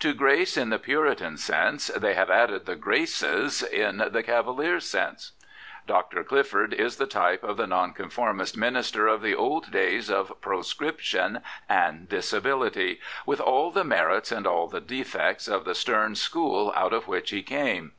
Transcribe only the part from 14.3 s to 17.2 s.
and all the defects of the stern school out of